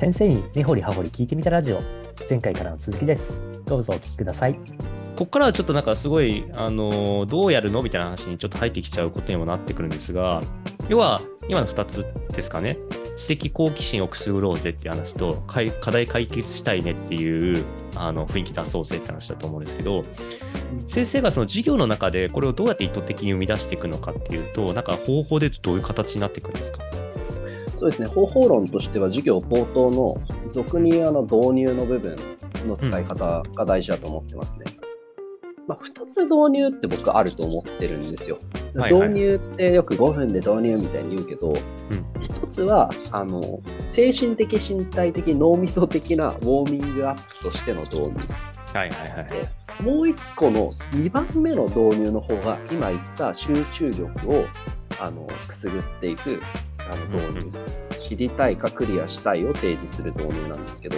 [0.00, 1.78] 先生に根掘り葉掘り聞いてみたラジオ。
[2.26, 3.38] 前回からの続きです。
[3.66, 4.54] どうぞお聞きください。
[4.54, 4.60] こ
[5.14, 10.40] こからはちょっとなんかすごい、あのどうやるのみたいな話にちょっと入ってきちゃうことにもなってくるんですが、
[10.88, 11.20] 要は
[11.50, 12.78] 今の2つですかね、
[13.18, 17.62] 知的好奇心をくすぐろうぜっていう話と、課題解決したいねっていう
[17.94, 20.06] あの雰囲気出そうぜって話だと思うんですけど、
[20.88, 26.89] 先生がその授業の中でこれをどうやって意図的に生み出していくのかっていうと、なんか方法でどういう形になっていくんですか？
[27.80, 32.14] そうですね、方法論としては授業冒頭の俗にあの導入の部分
[32.66, 34.66] の使い方が大事だと思ってますね。
[35.66, 38.38] まあ、2つ導入って僕あると思ってるんですよ。
[38.74, 41.54] はいはい、導入ってよく5分で導入みたいに言うけど、うん、
[42.22, 43.40] 1つはあの
[43.92, 48.12] 精神的、身体的、脳みそ的なウォーミングアップとしての導入。
[48.74, 49.26] はいはいは
[49.80, 54.44] い、もう1個の2番目の導入の方が今言った集中力を
[55.00, 56.42] あのくすぐっていく
[56.92, 60.96] あの導入、うん、知りたいかクリアしたいを提示する導入なんですけど、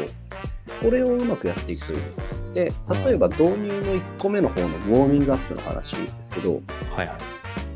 [0.82, 2.74] これをうまくやっていくといいです。
[2.84, 6.60] で、例えば導入の1個目の方のウォーミングアップの話ですけど、
[6.94, 7.16] はいはい、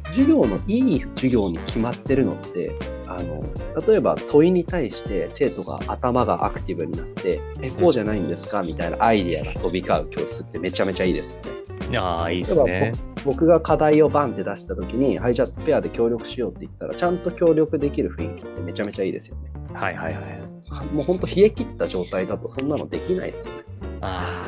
[0.09, 2.73] 授業のいい授業に決まってるのって、
[3.07, 3.45] あの
[3.87, 11.99] 例えば問いに対して生徒が頭がアクティブになって、え、こうじゃないんですかみたいなアイディアが飛び交う教室ってめちゃめちゃいいですよね。
[11.99, 12.93] ああ、いいですね。
[13.27, 19.51] 僕が課題をバンって出したときに、はい、じゃあペアで協力しようって言ったら、ちゃんと協力できる雰囲気ってめちゃめちゃいいですよね。
[19.75, 20.95] はいはいはい。
[20.95, 23.63] もう本当冷え切った状態だとそんなのできないですよね。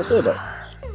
[0.08, 0.36] 例えば、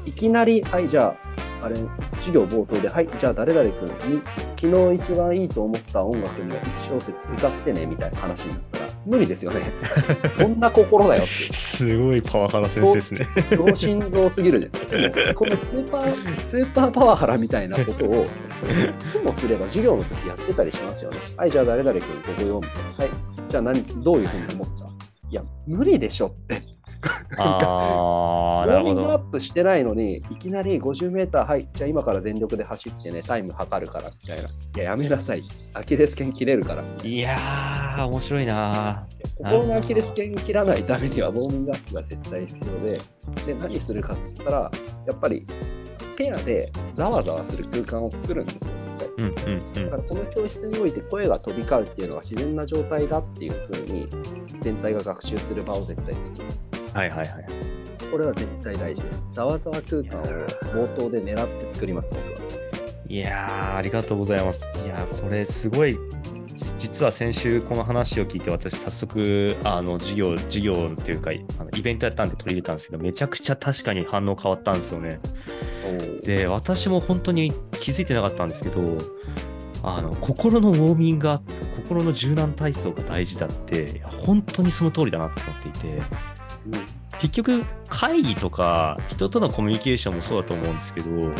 [0.05, 1.15] いきなり、はい、じゃ
[1.61, 4.21] あ、あれ、授業冒頭で、はい、じゃあ誰々君に、
[4.59, 9.61] 昨日一番いいと思った音楽の一小節歌ってね、みたいな話になったら、無理ですよね。
[10.37, 11.53] こんな心だよって。
[11.55, 13.27] すごいパワハラ先生ですね。
[13.49, 15.33] 強心臓すぎるじゃないですか。
[15.35, 18.25] このスーパー、 スーパーパワハラみたいなことを、
[19.13, 21.17] ともすれば授業の時やってたりしますよね。
[21.37, 23.13] はい、じゃあ誰々君ここよ、みたいな。
[23.13, 24.83] はい、じゃあ何、どういうふうに思った？
[25.29, 26.63] いや、無理でしょって。
[27.37, 29.11] ああ、 なるほど。
[29.11, 34.43] アップしてないのに、いきなり50メーター、はい、じゃあ今から全力で走ってね、タイム測るからみたいな。
[34.43, 34.47] い
[34.77, 35.43] や、やめなさい。
[35.73, 36.83] アキレス腱切れるから。
[37.03, 42.97] いやー、面白いな心のアキレス腱切らないためには、ウォーミングアップが絶対必要で、
[43.45, 44.71] で、何するかっつったら、
[45.07, 45.45] やっぱり、
[46.15, 48.73] ペアでざわざわする空間を作るんですよ。
[49.17, 54.07] うんうんうん、だからこの教室において声が飛び交うっていうのは自然な状態だっていうふうに
[54.61, 56.72] 全体が学習する場を絶対作る。
[56.93, 57.27] はいはいはい。
[58.11, 59.23] これは絶対大事です。
[59.33, 60.23] ざわざわ空間を
[60.85, 62.23] 冒頭で狙って作ります、僕は。
[63.07, 64.61] いやー、ありがとうございます。
[64.83, 65.97] いやー、これすごい、
[66.77, 75.19] 実は先週この話を聞いて、私早速、あの、授業、授業っていうか、あのイベントやったんで取り入れたんですけど、めちゃくちゃ確かに反応変わったんですよね。
[76.23, 77.51] で、私も本当に
[77.81, 78.97] 気づいてなかったんですけど、
[79.83, 81.51] あの心のウォーミングアップ、
[81.83, 86.01] 心の柔軟体操が大事だって、本当にその通りだなと思っていて、
[87.21, 91.31] 結局、会議とか人とのコミュニケーションもそうだと思うんですけど、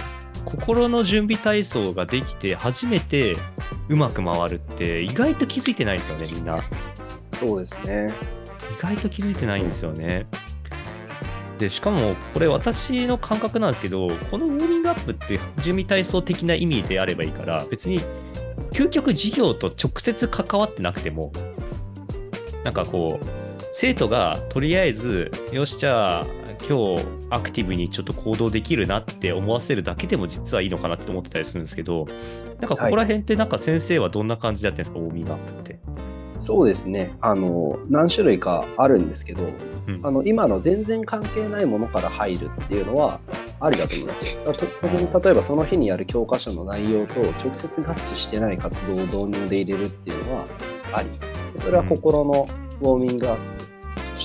[0.46, 3.36] 心の準備体操ができて初めて
[3.90, 6.62] うまく回るって意外と気づいてないですよね、みんな。
[7.40, 8.14] そうですね。
[8.78, 10.26] 意外と気づいてないんですよね。
[11.58, 18.00] で、しかもこれ私の感覚なんですけど、このウォーミングアップって準備体操的な意味であればいいから、別に
[18.72, 21.32] 究極授業と直接関わってなくても、
[22.64, 23.43] なんかこう、
[23.84, 26.26] 生徒がとりあえず、よし、じゃあ、
[26.66, 32.08] 今日アクティブにちょっと行動できるなって思わせるだけでも実はいいのかなって思ってたりするんですけど、
[32.62, 35.80] なんかここら辺ってなんか先生はどんな感じでやってるんですか、ウォーミングアップって。
[36.38, 39.44] そうですねあの、何種類かあるんですけど、
[39.88, 43.20] うん、あの今の全然関係ないものから入るっていうのは
[43.60, 44.34] ありだと思いますよ。
[45.22, 50.46] 例えばその日にやる教科書の内容と直接合致してない活動を導入で入れるっていうのは
[50.94, 51.10] あり。
[51.60, 52.48] それは心の
[52.82, 53.63] ウォーミングアッ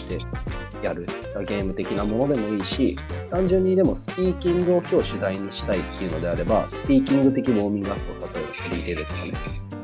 [0.08, 1.06] してやる
[1.46, 2.96] ゲーム的なものでもいいし、
[3.30, 9.32] 単純にでもスピーキングを今日主題にしたいっていうのであれば、スピーキング的ウォーミングアップを例えば取り入れるとかね。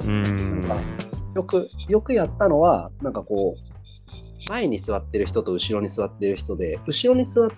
[0.07, 0.83] うんなんか
[1.35, 7.51] よく、よくやったのは、なんかこう、前に座ってる人と後ろに座ってる人で、後ろに座っ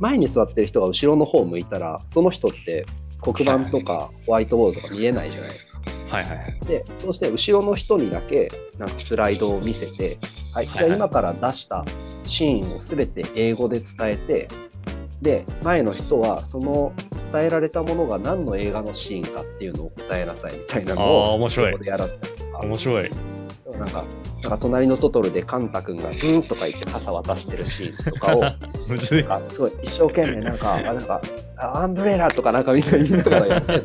[0.00, 2.86] 前に座ってる人が後ろの方を向いたら、その人って
[3.20, 5.73] 黒板とかホワイトボードとか見えないじゃないですか。
[6.14, 10.18] はいはいはい、でそうして後ろの人にだけなんかスライドを見せて、
[10.52, 11.84] はい、じゃあ今から出した
[12.22, 14.48] シーンを全て英語で伝えて
[15.20, 16.92] で前の人はその
[17.32, 21.78] 伝えられたものが何の映画のシーンかっていうのを答えなさいみたいなのを面白い。
[21.78, 23.10] でやらせたりとか面白い
[23.78, 24.04] なんか、
[24.42, 31.20] なんか隣のトトロでカンタ君がうんとか言って傘渡してるシーンとかを、 なんかすごい一生懸命なんか、あなんか
[31.56, 33.82] アンブレラとかなんかみんな言いながらやって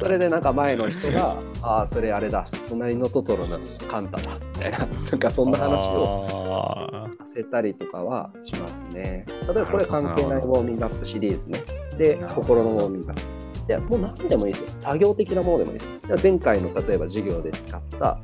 [0.04, 3.58] それでなんか前の人が、ああ、それあれだ、隣のトトロの
[3.90, 9.26] カンタだ、みたいな、なんかそんな話をさせたりとかはしますね。
[9.26, 11.58] 例えばこれ関係ないウォーミングアップシリーズね。
[11.98, 13.44] で、心のウォーミングアップ。
[13.66, 14.82] いや、もう何でもいいですよ。
[14.82, 16.22] 作業的なものでもいいです。
[16.22, 18.18] 前回の例えば授業で使った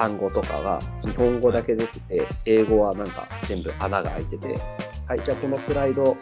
[0.00, 4.58] 単語とかが日本語だけ出てて、英語はなんか全部穴が開いてて、
[5.06, 6.16] はい、じゃあこのスライド、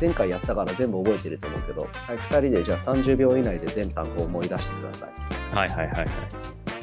[0.00, 5.54] 前回やったから全部覚えてると思うけど、はい、2人でじゃあ30秒以内で全単語を思い出してください。
[5.54, 6.08] はいはいはいはい。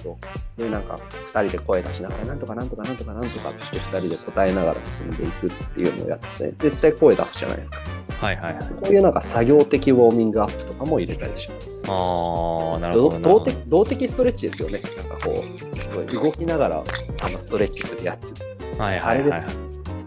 [0.03, 0.99] そうで、なんか
[1.33, 7.77] 2人で声出しながら、なんとかなんとかなんとかなんとかって2人で答えながら進んでいくっていうのをやって、絶対声出すじゃないですか。
[8.21, 8.63] はいはいはい。
[8.63, 11.69] こういうなんか作業的ウォーミングアップとかも入れたりします。
[11.87, 13.55] ああ、なるほど動的。
[13.67, 14.81] 動的ストレッチですよね。
[14.81, 15.64] なんかこう、
[16.03, 16.83] 動きながら
[17.21, 18.79] あのストレッチするやつ。
[18.79, 19.45] はいはいはい、はい。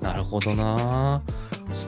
[0.02, 1.22] なるほどな。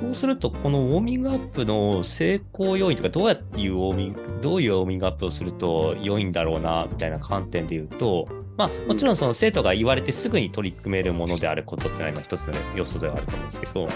[0.00, 13.88] そうすると、このウォーミングアップの成功要因とか、どうやっていうウォーミング、どういうウォーミングアップをすると良いんだろうな、みたいな観点で言うと、まあ、もちろんその生徒が言われてすぐに取り組めるものであることっていうのは一つの要素ではあると思うんですけど、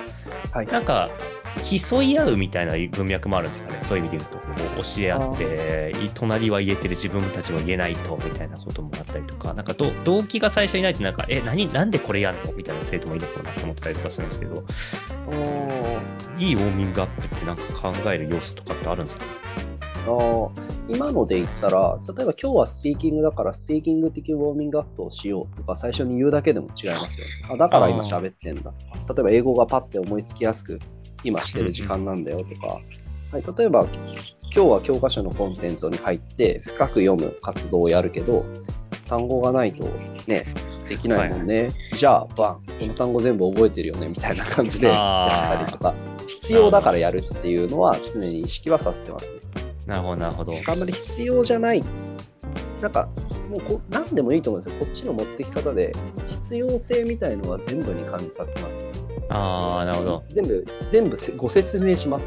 [0.53, 1.11] はい、なんか、
[1.62, 4.45] 競い合うみたいな文脈もあるんですかね、そういう意味で言うと、こ
[4.81, 9.75] う教え合って、隣は言えてる自分たちも言えないとみたいなこともあったりとか、なんか
[10.05, 12.53] 動機が最初にないと、なんか、え、何、なんでこれやるの？
[12.53, 14.65] みたいな生徒もいるのかなと思ったりとかするんですけど、
[16.39, 19.25] いいウォーミングアップってなんか考える要素とかってあるんですか？
[20.07, 20.49] あ
[20.87, 27.25] 今ので言ったら、例えば今日はスピーキングだからスピーキング的ウォーミングアップをしようとか最初に言うだけでも違いますよ。
[27.27, 27.33] ね。
[27.50, 30.79] あだから今喋ってんだとか、例えば英語がパッて思いつきやすく
[31.25, 32.81] 今してる時間なんだよとか、
[33.32, 33.87] はい、例えば
[34.55, 38.44] 今日は教科書のコンテンツに入って深く読む活動をやるけど、
[39.09, 39.88] 単語がないと
[40.29, 40.47] ね、
[40.88, 41.62] できないもんね。
[41.62, 45.94] はい、じゃあ、バン、この単語全部覚えてるよねみたいな感じでやったりとか、
[46.43, 49.32] 必要だからやるっていうのは常に意識はさせてますね。
[49.87, 50.55] なるほど、なるほど。
[50.67, 51.82] あんまり必要じゃない。
[52.81, 53.09] なんか、
[53.50, 54.85] もうこ何でもいいと思うんですよ。
[54.85, 55.93] こっちの持ってき方で、
[56.44, 58.84] 必要性みたいのは全部に感じさせます。
[59.31, 60.25] ああ、なるほど。
[60.31, 62.23] 全部、全部ご説明します。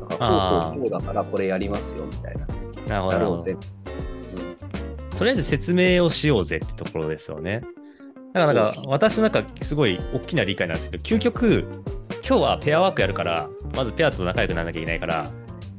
[0.00, 2.46] なんかこうこうこうだからこれやりますよみたいな。
[2.88, 3.12] なるほど。
[3.12, 7.62] なるほどうん、とりあえず説明をしようぜってところですよね。
[8.32, 11.64] だからなんか、私の中、すごい大きな理解なんですけど、究極、
[12.26, 15.30] 今日はペアワークやるから、まずペアと仲良くならなきゃいけないから、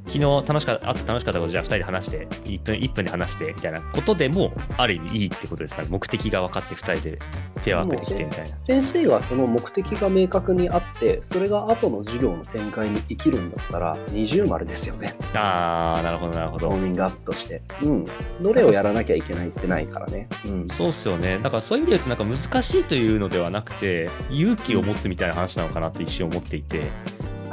[0.05, 5.87] 昨日楽しかった、あと楽しかったことじゃあ2人で話して、1分、1分で話して、みたいなことでも、ある意味いいってことですかね。
[5.89, 7.19] 目的が分かって2人で
[7.63, 8.57] 手をアップできてみたいな。
[8.67, 15.15] 先生はその目的が明確にあって、それが後の授業の展開に生きるんだったら、二重丸ですよね。
[15.33, 16.67] ああ、なるほど、なるほど。
[16.67, 17.61] ウォーミングアップとして。
[17.81, 18.05] うん。
[18.41, 20.27] どれをやらなきゃいけないってないからね。
[20.45, 20.67] うん。
[20.77, 21.39] そうっすよね。
[21.41, 26.81] だからそういう意味で言うと、なんか難しいというのではなくて、勇気を持つみたいな話なのかなって一瞬思っていて、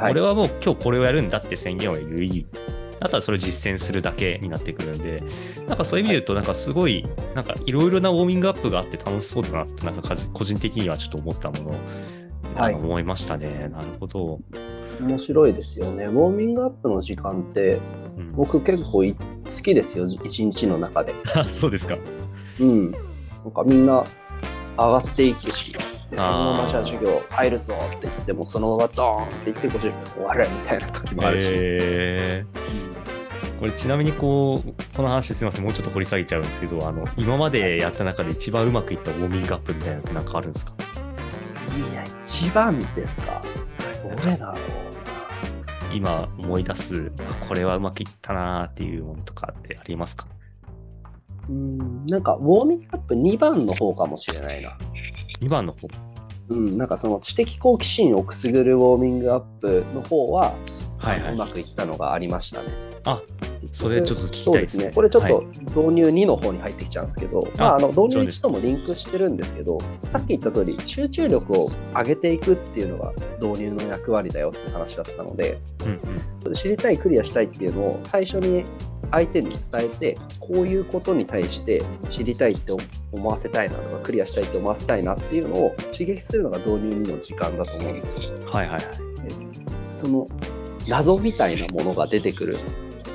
[0.01, 2.47] はい、これはもう今日これをやるんだって宣言を言い、
[2.99, 5.23] あとはそれを実践するだけになってくるんで、
[5.67, 13.69] なんかそういう意味で言うと、なんかすごい、なんかいろいろなウォーミングアップがあって楽しそうだなって、なんか個人的にはちょっと思ったもの、はい、思いましたね。
[13.71, 14.39] なるほど。
[14.99, 16.05] 面白いですよね。
[16.05, 17.79] ウォーミングアップの時間って、
[18.17, 21.13] うん、僕結構好きですよ、一日の中で。
[21.49, 21.95] そうですか。
[22.59, 22.91] うん。
[22.91, 24.03] なんかみんな
[24.77, 25.75] 上がっていくし、
[26.11, 31.47] そのままじゃあ授業入るぞって言っても、そのままドーンって言って50分終わるみたいな時もあるし。
[31.47, 40.73] えー、これちなみにこう、この話すみません、もうちょっと掘り下げちゃうんですけど、あの、今までやった中で一番うまくいったウォーミングアップみたいなのって何かあるんですか？
[41.77, 43.41] いや、一番ですか？
[44.03, 44.55] どれだろう
[45.93, 47.11] 今思い出す、
[47.47, 50.27] これはうまくいったなーっていうものとかってありますか？
[51.49, 54.77] うん、なんか、ウォーミングアップ2番の方かもしれないな。
[55.41, 55.87] 2番の方。
[56.49, 60.53] うん、なんかその知的好奇心をくすぐるウォーミングアップの方は、
[60.97, 62.91] はいはい、うまくいったのがありましたね。
[63.05, 63.21] あ
[63.73, 64.85] それちょっと聞きたいですね。
[64.85, 64.91] ですね。
[64.93, 65.41] これちょっと
[65.81, 69.79] 導入2の方に入ってきちゃうんですけど、はい、まあ、あの導入1ともリンクしてるんですけど、
[70.11, 75.99] さっき言った通り、集中力を上げていくっていうのが導入の役割だよって話だったので、うん
[76.45, 78.65] うん、知りたい、クリアしたいっていうのを最初に
[79.11, 82.71] 相手に伝えて、こういうことに対して知りたいって
[83.11, 88.31] 思わせたいなとか、クリアしたいって思わせたいなっていうのを刺激するのが導入2の時間だと思うんですよ。
[88.47, 88.83] はいはいはい。
[89.93, 90.27] その
[90.87, 92.59] 謎みたいなものが出てくる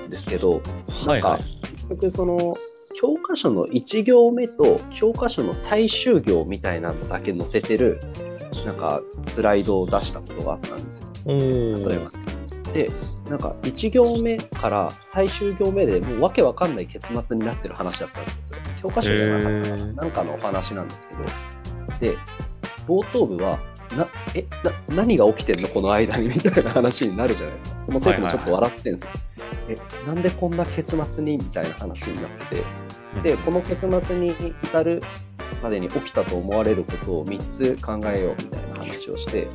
[0.07, 0.61] んですけど、
[1.07, 2.57] なんか、結局その、
[2.99, 8.01] 教科書の1行目と教科書の最終行みたいなのだけ載せてる、
[8.65, 11.07] なんかスライドを出したことがあったんですよ。
[11.27, 12.73] 例えば。
[12.73, 12.91] で、
[13.29, 18.57] なんか1行目から最終行目でもうわけわかんない結末になってる話だったんですよ。
[18.83, 21.23] 教科書じゃなかったかななんかのお話なんですけど、
[22.13, 22.19] で、
[22.87, 23.59] 冒頭部は、
[23.97, 24.45] なえ
[24.89, 27.79] な何が起きてんのこの間にみたいな話になるじゃないですか。
[27.87, 29.21] その生徒もちょっと笑ってんですよ。
[29.69, 32.63] え、なんでこんな結末にみたいな話になってて、
[33.23, 35.03] で、この結末に至る
[35.63, 39.49] までに起きたと思われることを3つ考えようみたいな話をして、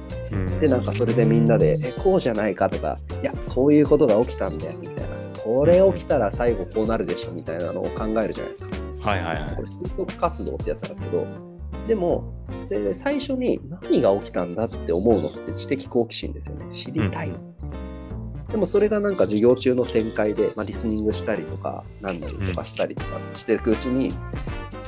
[0.59, 9.09] で、なんかそれでみんなで、え、こうじゃないかとか、いや、こういうことが起きたんだよみたいな、これ起きたら最後こうなるでしょみたいなのを考えるじゃないですか。
[9.09, 9.55] はいはいはい。
[9.55, 11.27] これ推測活動ってやつなんですけど、
[11.87, 12.33] でも、
[12.67, 16.83] それで最初に何が起きたんだって思うのって知的好奇心ですよね。
[16.85, 17.29] 知りたい。
[17.29, 17.51] うん
[18.51, 24.09] でもそれがなんか授業中の展開で、まあ、リスニングしたりとか、なんなりとかしたりとかしていくうちに、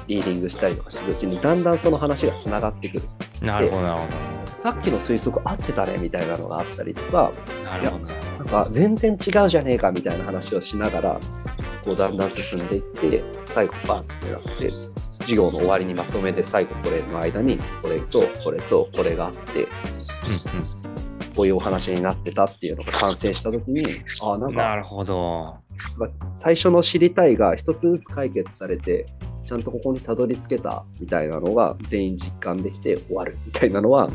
[0.08, 3.04] リーディングしたりとかしてるうちに、だんだんその話がつながってくる。
[3.42, 4.33] なるほど、なるほど。
[4.64, 7.34] さっきの推測合ってたねみたいなのがあったりとか、
[7.66, 8.06] なるほど。
[8.06, 11.20] なんか全然違うじゃねえかみたいな話をしながら、
[11.84, 14.72] こうだんだん進んでいって、最後バンってなって、
[15.20, 19.68] 授業の終わりにまとめて最後これの間に、これとこれとこれがあって、
[21.36, 23.86] こういうお話になってたっていうのが完成したときに、
[24.22, 25.58] あなんか、なるほど。
[26.40, 34.10] 最初の知りたいが一つずつ解決されて、ちゃんとここにたどり着けたみたいなのが全員実感できて終わるみたいなのは、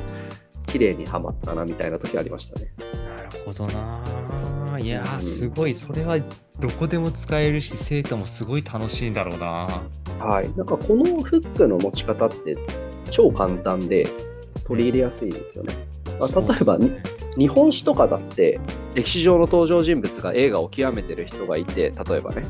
[0.66, 2.72] 綺麗にはまったなみたいな時ありましたね。
[2.78, 4.78] なるほどな。
[4.80, 6.18] いやー、すごい、それは
[6.60, 9.82] どこでも使えるし、生徒もすごい楽しいんだろうな。
[10.18, 12.56] はい、なんかこのフックの持ち方って
[13.10, 14.06] 超簡単で
[14.64, 15.74] 取り入れやすいですよね。
[16.18, 17.02] まあ、例えば、ね、
[17.36, 18.60] 日本史とかだって
[18.94, 22.42] 歴史上の登場人物が映画を極めてる人がいて例えばね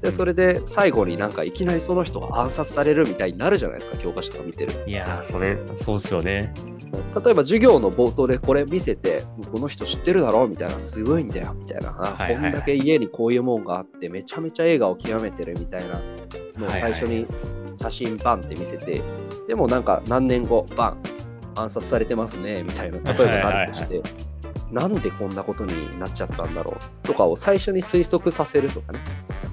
[0.00, 4.72] でそれで最後になんかいきなりその人が暗殺されるみたいになるじゃないですか教科書とか見てる。
[4.86, 6.52] いやそれそうっすよね。
[6.92, 16.00] 例えば授業の冒頭でこれ見せてこの人知ってるだろみたいなすごいんだよみたいな、はいはいはい、こんだけ家にこういうもんがあってめちゃめちゃ映画を極めてるみたいな
[16.56, 17.26] のを最初に
[17.80, 19.02] 写真バンって見せて、
[19.46, 21.02] でもなんか何年後バン
[21.54, 24.27] 暗殺されてますねみたいな例えばあるとして、はいはいはい
[24.72, 28.98] なんでこんなことになっちゃったんだろうとかを最初に推測させるとかね、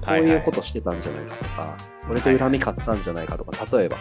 [0.04, 3.96] こういうことしてたんじゃないかとか、これと恨み買ったんじゃないかとか、例えば。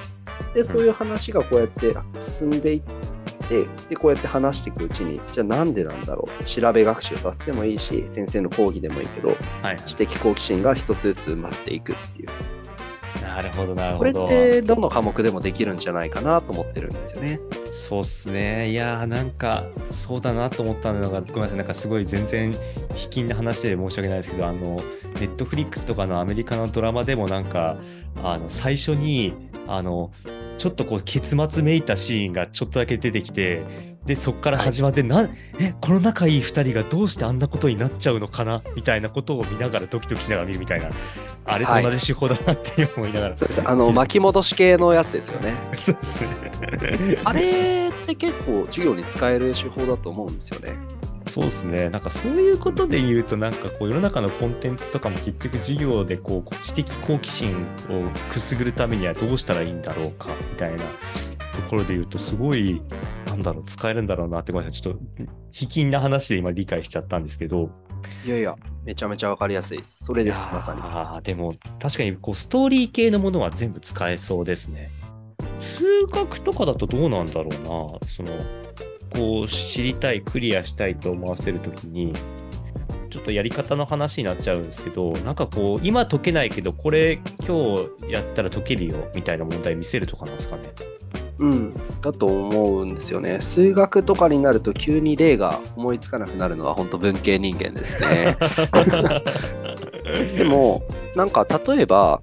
[0.53, 1.95] で、そういう話がこうやって
[2.37, 2.81] 進んでいっ
[3.49, 12.29] て、で、こうやって話していくうちに、じゃあなんでなんだろう調べ学習させてもいいし、先生の講義でもいいけど、はい、知的好奇心が一つずつ埋まっていくっていう。
[13.21, 14.25] なるほど、なるほど。
[14.25, 17.39] これってどの科目でもできるんじゃないかなと思ってるんですよね。
[17.87, 18.71] そうっすね。
[18.71, 22.51] いやー、なんか、そうだなと思ったのが、ごめんなさい、なんかすごい全然、
[22.95, 24.75] 卑近な話で申し訳ないですけど、あの、
[25.19, 27.77] ネットフリックスとかのアメリカのドラマでもなんか、
[28.23, 29.33] あの、最初に、
[29.67, 30.11] あの、
[30.57, 38.61] ちょっとこう結末めいたシーンがちょっとだけ出てきて、で、そこから始まって、はい、なえ、この仲いい2人がどうしてあんなことになっちゃうのかな？
[38.75, 40.89] みたいなことを見ながらドキドキしながら見るみたいな、
[41.45, 43.29] あれと同じ手法だなって思いながら。
[43.31, 45.55] はい、そうですあの巻き戻し系のやつですよね。
[45.77, 47.17] そうですね。
[47.23, 50.75] あれって結構授業に使える手法だと思うんですよね。
[51.31, 51.89] そうですね。
[51.89, 60.83] なんかそういうことで言うと、なんかこう世の中のコンテンツとかも結局授業でこう知的好奇心をくすぐるためにはどうしたらいいんだろうかみたいなと
[61.69, 62.81] ころで言うと、すごい、
[63.35, 64.99] なんだろう、使えるんだろうなって、ごめんなさい、ちょっと、
[65.51, 67.69] 卑近な話で今理解しちゃったんですけど。
[68.25, 70.05] いやいや、めちゃめちゃわかりやすいです。
[70.05, 70.81] それです、まさに。
[70.81, 74.89] ああ、でも、確かにこうストーリー系のものは全部使えそうですね。
[75.59, 78.31] 数学とかだとどうなんだろうな、その、
[79.15, 82.13] こう、知りたい、クリアしたいと思わせるときに、
[83.09, 90.69] ちょっとやり方の話になっちゃうんですけど、なんかこう、今解けないけど、これ今日やったら解けるよみたいな問題見せるとかなんですかね。
[91.37, 93.39] うん、だと思うんですよね。
[93.41, 98.37] 数学とかになると急に例が思いつかなくなるのは本当文系人間ですね。
[100.37, 100.83] でも、
[101.15, 102.21] なんか例えば、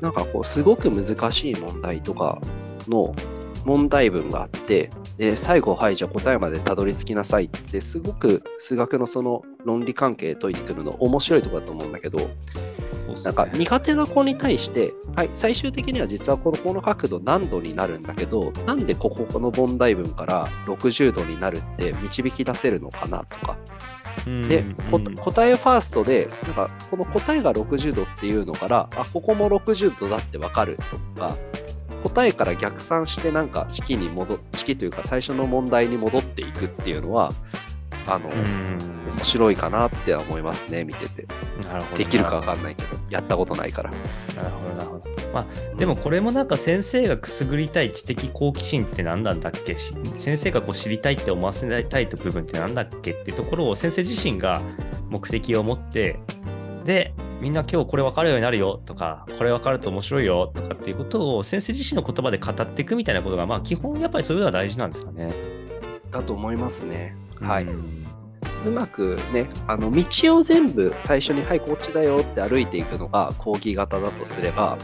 [0.00, 2.40] なんかこうすごく難しい問題とか
[2.88, 3.14] の
[3.64, 12.18] 問題文があって、で最後、はい、じゃあ答えまでたどり着きなさいって、すごく数学のその論理関係解いてくるの面白いところだと思うんだけど、
[13.22, 23.56] なんか苦手な子に対して、はい、最終的には実はこのこの角度何度になるんだけど、なんでこここの問題文から60度になるって導き出せるのかなとか。
[24.26, 24.64] で、
[25.20, 30.78] 答えファーストで、なんかこの答えが60度っていうのから、あ、ここも60度だってわかる
[31.14, 31.36] とか、
[32.02, 37.32] 答えから逆算してなんか式に戻式というか最初の問題に戻っていくっていうのは
[38.08, 41.26] あの、面白いかなって思いますね、見てて。
[41.64, 41.98] なるほど。
[41.98, 43.90] できるかわかんないけど、やったことないから。
[43.90, 45.04] なるほど、なるほど。
[45.32, 49.76] まあ、でもこれもなんか先生がくすぐりたい知的好奇心って何なんだっけ？
[50.20, 54.62] 先生がこう知りたいって思わせたい部分って何だっけっていうところを先生自身が
[55.10, 56.18] 目的を持って、
[56.86, 57.12] で、
[57.42, 65.34] みんな今日これ分かるようになるよとか、これ分かると面白いよとかっていうことを先生自身の言葉で語っていくみたいなことが、まあ基本やっぱりそういうのは大事なんですかね。
[66.10, 67.14] だと思いますね。
[67.40, 67.66] はい。
[68.66, 74.76] うまくね、あの道を全部最初に、はい、こっちだよって歩いていくのが講義型だとすれば、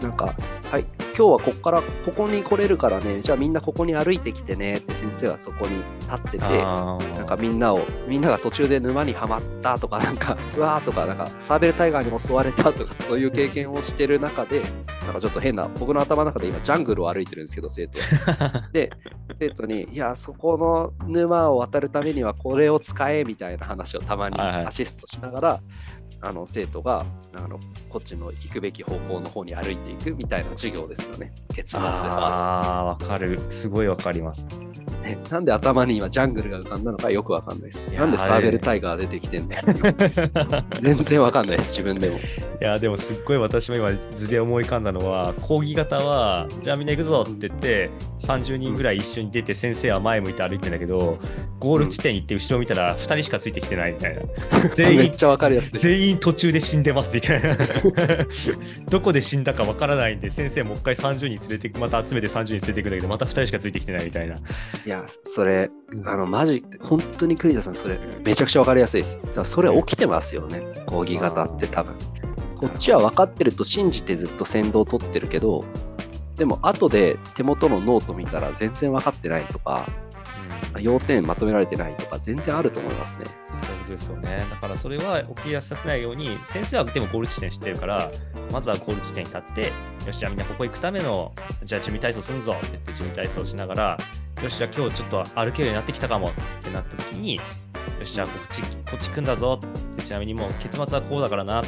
[0.00, 0.34] なんか、
[0.70, 4.74] はい、今日はここからここに来れるからね、じゃあみんなここに歩いてきてね。
[4.74, 14.60] って先生がそこに立ってて、なんかみんなを、みんなが途中で沼にはまったとか、なんか、うわーとか、なんかサーベルタイガーに襲われたとか、そういう経験をしてる中で、
[15.06, 18.00] なんかちょっと変な、僕の頭の中で今、ジャングルを歩いてるんですけど、生徒。
[18.72, 18.90] で、
[19.38, 20.58] 生徒に、いや、そこ
[20.98, 25.60] の沼を渡るためにはこれを使えみたいな話をたまにアシストしながら、はい
[26.20, 27.04] あの生徒が
[27.34, 31.80] あのこっちの行くべき方向の方に歩いていくみたいな授業ですよね、結末。
[31.80, 33.38] ああ、わかる。
[33.52, 34.44] すごいわかります。
[35.04, 37.94] ね、なんで頭に今ジャングルが浮かんだのかよくわかんないです。
[37.94, 39.62] なんでサーベルタイガー出てきてんだよ。
[40.80, 42.16] 全然わかんないです、自分でも。
[42.16, 42.20] い
[42.60, 47.90] や、でもすっごい私も今図で思い浮かんだのは、講義型は、じゃあみんな行くぞって言って、
[48.20, 51.18] 30人ぐらい一緒に出て、先生は前向いて歩いてんだけど、
[51.60, 54.68] ゴール地点行って後ろ見たら2人しかついてきてないみたいな。
[54.74, 55.78] 全 員めっちゃわかりやすい。
[56.04, 57.56] 全員途中で死んでますみたいな。
[58.90, 64.36] どこで死んだかわからないんで、先生もう一回30人連れてまた集めて30人連れていくんだけど、また2人しかついてきてないみたいな。
[64.36, 64.38] い
[64.84, 65.70] や、それ、
[66.04, 69.18] あの、マジ、本当に栗田さん、それ、めちゃくちゃわかりやすいです。
[69.22, 71.94] だからそれ起きてますよね、講義型って多分。
[72.56, 75.64] こっちは分かってると信じてずっと先導を取ってるけど、
[76.36, 79.86] でも後で手元のノート見たら全然分かってないとか、
[80.74, 83.44] うん、要点まとめられてないとか全然あると思いますね。
[83.86, 84.46] そうですよね。
[84.50, 88.10] だからそれは起きやすさせないように、先生はでもゴール地点知ってるから、
[88.50, 89.60] まずはゴール地点に立って、
[90.06, 91.32] よし、じゃあみんなここ行くための、
[91.64, 93.98] じゃあ準備体操するぞって言って準備体操しながら、
[94.42, 97.42] よし、じゃあ今日ちょっと歩けるようになってきたかもってなった時に、よ
[98.06, 101.62] し、じゃあこっち、こっち来んだぞって、ちなみにもう結末はこうだからな、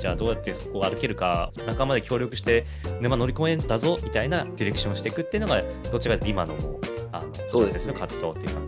[0.00, 2.66] じゃあどうやってここ歩けるか、仲間で協力して
[3.00, 6.80] 沼乗り込めんだぞみたいなディレクションをしていくっていうのが、どっちかというと今のもう、
[7.12, 8.67] あのそうですね、活動っていう感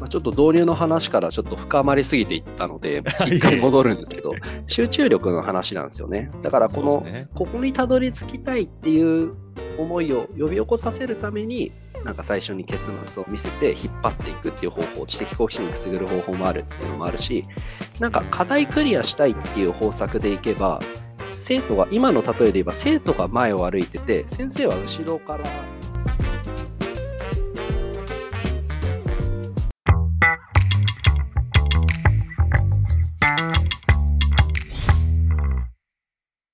[0.00, 4.34] まあ、ちょっと導入の話からちょっと深まりすぎていったので、 一回戻るんですけど、
[4.66, 6.30] 集中力の話なんですよね。
[6.42, 9.34] だからこの、ね、ここにたどり着きたいっていう
[9.78, 11.72] 思いを呼び起こさせるために、
[12.04, 17.44] なんか最初に結末を見せて引っ張っていくっていう方法、知的好奇心にくすぐる方法もあるっていうのもあるし、
[17.98, 20.80] なんか課題クリアしたいっていう方策でいけば、
[21.46, 25.44] 生徒が、今の例えで言えば生徒が前を歩いてて、先生は後ろから